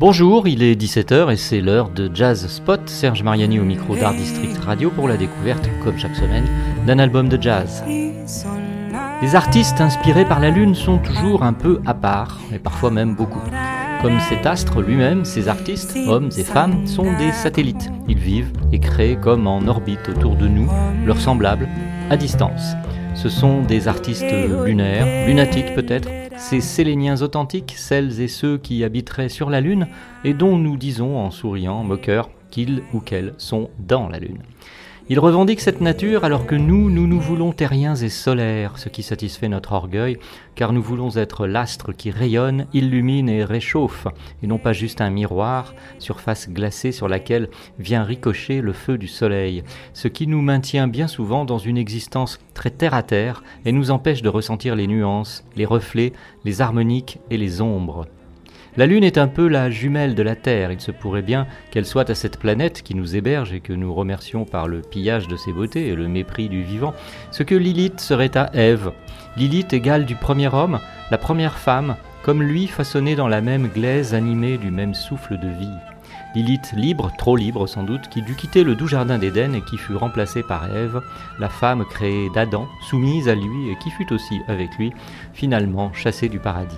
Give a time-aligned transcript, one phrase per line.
[0.00, 2.80] Bonjour, il est 17h et c'est l'heure de Jazz Spot.
[2.88, 6.46] Serge Mariani au micro d'Art District Radio pour la découverte, comme chaque semaine,
[6.86, 7.84] d'un album de jazz.
[9.20, 13.14] Les artistes inspirés par la Lune sont toujours un peu à part, et parfois même
[13.14, 13.42] beaucoup.
[14.00, 17.90] Comme cet astre lui-même, ces artistes, hommes et femmes, sont des satellites.
[18.08, 20.70] Ils vivent et créent comme en orbite autour de nous,
[21.04, 21.68] leurs semblables,
[22.08, 22.72] à distance.
[23.22, 24.32] Ce sont des artistes
[24.64, 26.08] lunaires, lunatiques peut-être,
[26.38, 29.88] ces Séléniens authentiques, celles et ceux qui habiteraient sur la Lune
[30.24, 34.38] et dont nous disons en souriant, moqueur, qu'ils ou qu'elles sont dans la Lune.
[35.10, 39.02] Ils revendiquent cette nature alors que nous, nous nous voulons terriens et solaires, ce qui
[39.02, 40.18] satisfait notre orgueil,
[40.54, 44.06] car nous voulons être l'astre qui rayonne, illumine et réchauffe,
[44.40, 47.48] et non pas juste un miroir, surface glacée sur laquelle
[47.80, 49.64] vient ricocher le feu du soleil,
[49.94, 53.90] ce qui nous maintient bien souvent dans une existence très terre à terre et nous
[53.90, 56.12] empêche de ressentir les nuances, les reflets,
[56.44, 58.06] les harmoniques et les ombres.
[58.76, 60.70] La Lune est un peu la jumelle de la Terre.
[60.70, 63.92] Il se pourrait bien qu'elle soit à cette planète qui nous héberge et que nous
[63.92, 66.94] remercions par le pillage de ses beautés et le mépris du vivant,
[67.32, 68.92] ce que Lilith serait à Ève.
[69.36, 70.78] Lilith égale du premier homme,
[71.10, 75.48] la première femme, comme lui façonnée dans la même glaise animée du même souffle de
[75.48, 75.78] vie.
[76.36, 79.78] Lilith libre, trop libre sans doute, qui dut quitter le doux jardin d'Éden et qui
[79.78, 81.02] fut remplacée par Ève,
[81.40, 84.92] la femme créée d'Adam, soumise à lui et qui fut aussi avec lui,
[85.32, 86.76] finalement chassée du paradis.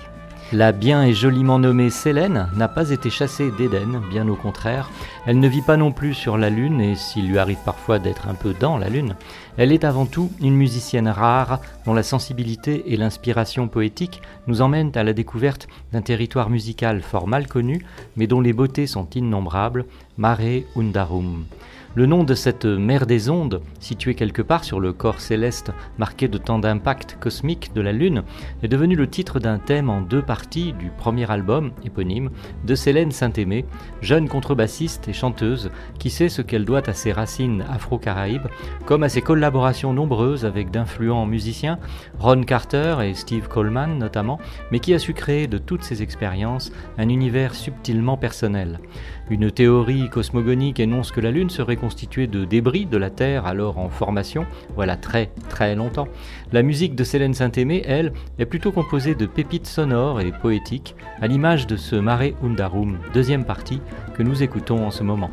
[0.55, 4.91] La bien et joliment nommée Sélène n'a pas été chassée d'Éden, bien au contraire.
[5.25, 8.28] Elle ne vit pas non plus sur la Lune, et s'il lui arrive parfois d'être
[8.28, 9.14] un peu dans la Lune,
[9.56, 14.92] elle est avant tout une musicienne rare dont la sensibilité et l'inspiration poétique nous emmènent
[14.94, 19.87] à la découverte d'un territoire musical fort mal connu, mais dont les beautés sont innombrables,
[20.19, 20.41] Mare
[20.77, 21.47] Undarum.
[21.94, 26.26] Le nom de cette mer des ondes, située quelque part sur le corps céleste marqué
[26.26, 28.22] de tant d'impact cosmique de la Lune,
[28.62, 32.30] est devenu le titre d'un thème en deux parties du premier album, éponyme,
[32.64, 33.66] de Célène Saint-Aimé,
[34.00, 38.48] jeune contrebassiste et chanteuse qui sait ce qu'elle doit à ses racines afro-caraïbes,
[38.86, 41.78] comme à ses collaborations nombreuses avec d'influents musiciens,
[42.19, 46.72] Ron Carter et Steve Coleman notamment, mais qui a su créer de toutes ces expériences
[46.97, 48.81] un univers subtilement personnel.
[49.31, 53.78] Une théorie cosmogonique énonce que la Lune serait constituée de débris de la Terre alors
[53.78, 56.09] en formation, voilà très très longtemps.
[56.53, 61.27] La musique de Célène Saint-Aimé, elle, est plutôt composée de pépites sonores et poétiques, à
[61.27, 63.81] l'image de ce Mare Undarum, deuxième partie,
[64.15, 65.31] que nous écoutons en ce moment.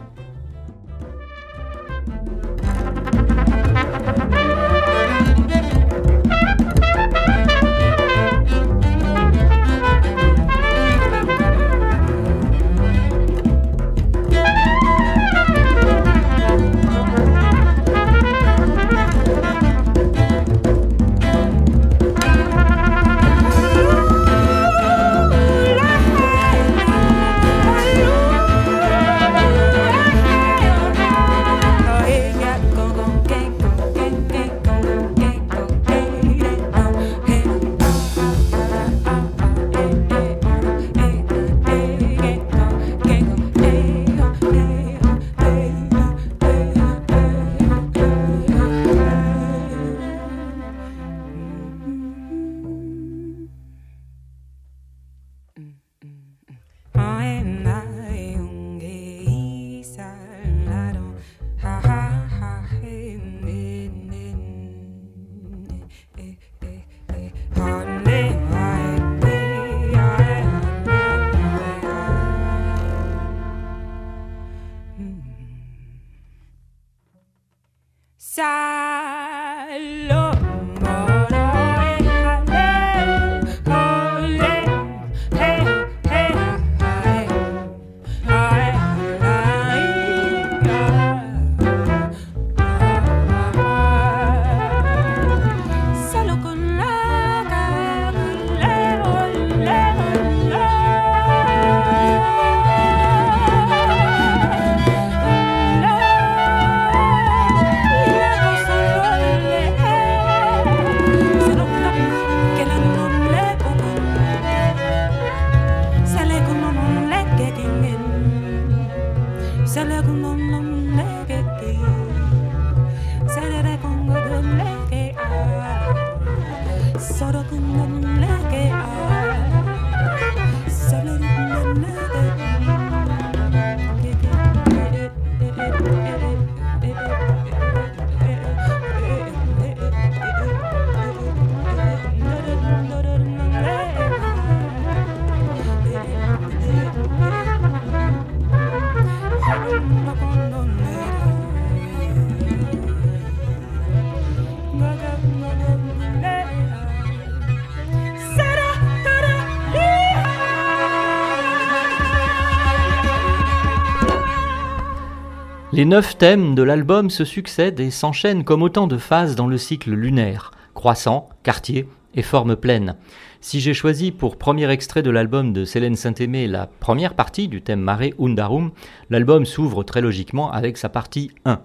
[165.79, 169.57] Les neuf thèmes de l'album se succèdent et s'enchaînent comme autant de phases dans le
[169.57, 172.97] cycle lunaire, croissant, quartier et forme pleine.
[173.39, 177.61] Si j'ai choisi pour premier extrait de l'album de Célène Saint-Aimé la première partie du
[177.61, 178.71] thème Mare Undarum,
[179.09, 181.61] l'album s'ouvre très logiquement avec sa partie 1.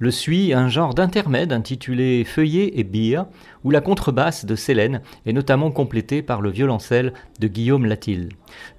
[0.00, 3.24] Le suit un genre d'intermède intitulé Feuillet et Beer,
[3.64, 8.28] où la contrebasse de Célène est notamment complétée par le violoncelle de Guillaume Latil.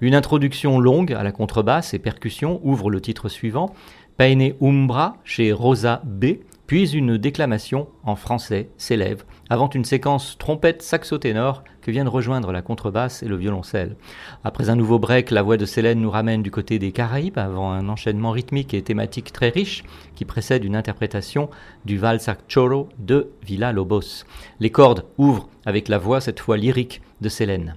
[0.00, 3.74] Une introduction longue à la contrebasse et percussion ouvre le titre suivant,
[4.16, 6.36] Paine Umbra chez Rosa B,
[6.66, 12.62] puis une déclamation en français s'élève, avant une séquence trompette saxo-ténor que viennent rejoindre la
[12.62, 13.96] contrebasse et le violoncelle.
[14.44, 17.72] Après un nouveau break, la voix de Célène nous ramène du côté des Caraïbes, avant
[17.72, 19.82] un enchaînement rythmique et thématique très riche
[20.14, 21.50] qui précède une interprétation
[21.84, 24.24] du valse choro de Villa Lobos.
[24.60, 27.74] Les cordes ouvrent avec la voix cette fois lyrique de Célène.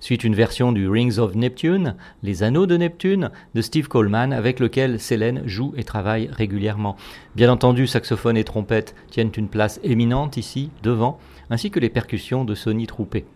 [0.00, 4.58] Suite une version du Rings of Neptune, Les Anneaux de Neptune, de Steve Coleman, avec
[4.58, 6.96] lequel Célène joue et travaille régulièrement.
[7.36, 11.18] Bien entendu, saxophone et trompette tiennent une place éminente ici, devant,
[11.50, 13.26] ainsi que les percussions de Sonny Troupé.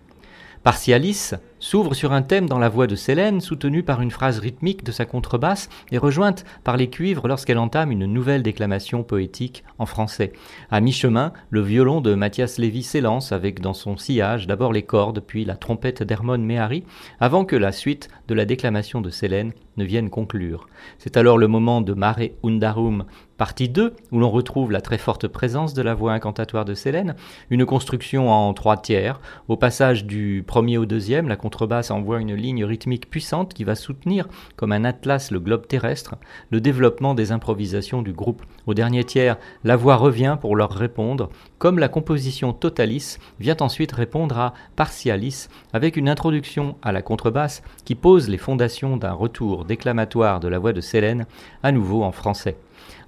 [0.64, 4.82] Partialis s'ouvre sur un thème dans la voix de Célène, soutenue par une phrase rythmique
[4.82, 9.84] de sa contrebasse et rejointe par les cuivres lorsqu'elle entame une nouvelle déclamation poétique en
[9.84, 10.32] français.
[10.70, 15.20] À mi-chemin, le violon de Mathias Lévy s'élance avec dans son sillage d'abord les cordes,
[15.20, 16.84] puis la trompette d'Hermon Méhari,
[17.20, 20.67] avant que la suite de la déclamation de Célène ne vienne conclure.
[20.96, 23.05] C'est alors le moment de Mare Undarum,
[23.36, 27.16] partie 2, où l'on retrouve la très forte présence de la voix incantatoire de Célène,
[27.50, 29.20] une construction en trois tiers.
[29.48, 33.75] Au passage du premier au deuxième, la contrebasse envoie une ligne rythmique puissante qui va
[33.75, 36.16] soutenir, comme un atlas le globe terrestre,
[36.50, 38.42] le développement des improvisations du groupe.
[38.66, 43.92] Au dernier tiers, la voix revient pour leur répondre, comme la composition Totalis vient ensuite
[43.92, 49.64] répondre à Partialis, avec une introduction à la contrebasse qui pose les fondations d'un retour
[49.64, 51.26] déclamatoire de la voix de Célène,
[51.62, 52.56] à nouveau en français.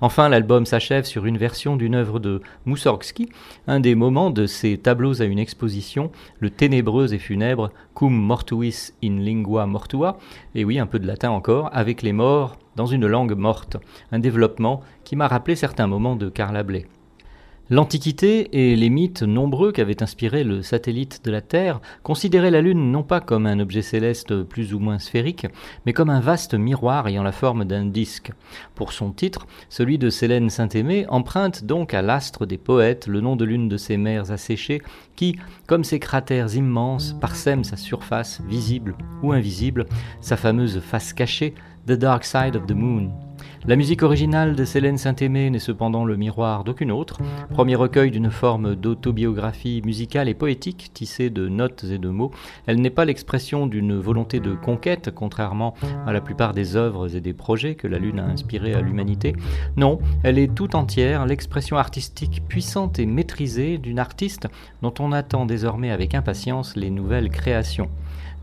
[0.01, 3.29] Enfin, l'album s'achève sur une version d'une œuvre de Moussorgsky,
[3.67, 8.93] un des moments de ses tableaux à une exposition, le ténébreux et funèbre Cum mortuis
[9.03, 10.19] in lingua mortua,
[10.55, 13.79] et oui, un peu de latin encore, avec les morts dans une langue morte,
[14.13, 16.87] un développement qui m'a rappelé certains moments de Carla Bley.
[17.69, 22.93] L'Antiquité et les mythes nombreux qu'avait inspiré le satellite de la Terre considéraient la Lune
[22.93, 25.49] non pas comme un objet céleste plus ou moins sphérique,
[25.85, 28.31] mais comme un vaste miroir ayant la forme d'un disque.
[28.77, 33.35] Pour son titre, celui de Célène Saint-Aimé emprunte donc à l'astre des poètes le nom
[33.35, 34.81] de l'une de ces mers asséchées
[35.17, 35.37] qui,
[35.67, 39.87] comme ces cratères immenses, parsèment sa surface, visible ou invisible,
[40.21, 41.53] sa fameuse face cachée,
[41.89, 43.26] The Dark Side of the Moon.
[43.69, 47.19] La musique originale de Célène Saint-Aimé n'est cependant le miroir d'aucune autre,
[47.51, 52.31] premier recueil d'une forme d'autobiographie musicale et poétique tissée de notes et de mots.
[52.67, 55.75] Elle n'est pas l'expression d'une volonté de conquête, contrairement
[56.07, 59.35] à la plupart des œuvres et des projets que la Lune a inspirés à l'humanité.
[59.77, 64.47] Non, elle est tout entière l'expression artistique puissante et maîtrisée d'une artiste
[64.83, 67.91] dont on attend désormais avec impatience les nouvelles créations.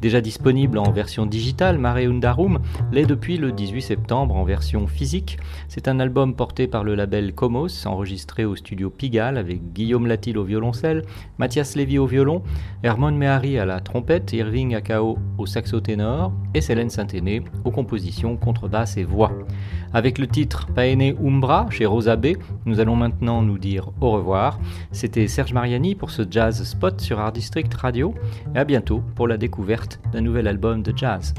[0.04, 2.60] Déjà disponible en version digitale, Mare Undarum
[2.92, 5.38] l'est depuis le 18 septembre en version physique.
[5.70, 10.38] C'est un album porté par le label Comos, enregistré au studio Pigalle avec Guillaume Latil
[10.38, 11.04] au violoncelle,
[11.38, 12.44] Mathias Lévy au violon,
[12.84, 18.36] Hermon Mehari à la trompette, Irving Akao au saxo ténor et Célène Saint-Aimé aux compositions
[18.36, 19.32] contrebasse et voix.
[19.94, 22.34] Avec le titre Paene Umbra chez Rosa B,
[22.66, 24.60] nous allons maintenant nous dire au revoir.
[24.92, 28.14] C'était Serge Mariani pour ce Jazz Spot sur Art District Radio
[28.54, 31.34] et à bientôt pour la découverte d'un nouvel album de jazz.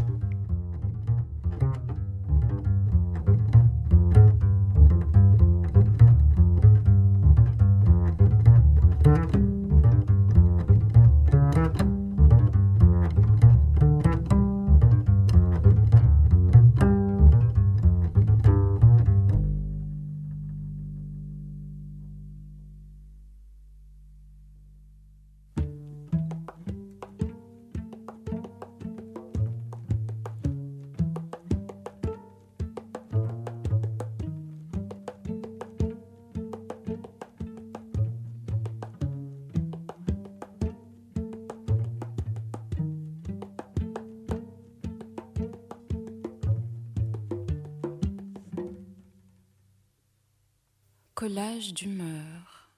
[51.15, 52.73] Collage d'humeur.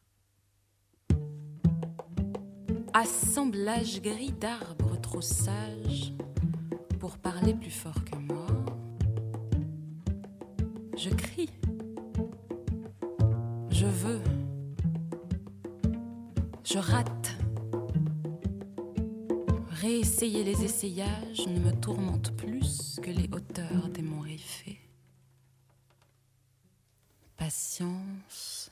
[2.93, 6.13] Assemblage gris d'arbres trop sages
[7.01, 8.47] pour parler plus fort que moi.
[10.99, 11.49] Je crie.
[13.71, 14.21] Je veux.
[16.63, 17.39] Je rate.
[19.71, 24.21] Réessayer les essayages ne me tourmente plus que les hauteurs des monts
[27.37, 28.71] patience.